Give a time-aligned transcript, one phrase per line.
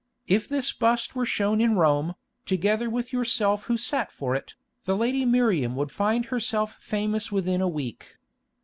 [0.25, 2.15] If this bust were shown in Rome,
[2.47, 7.61] together with yourself who sat for it, the lady Miriam would find herself famous within
[7.61, 8.15] a week.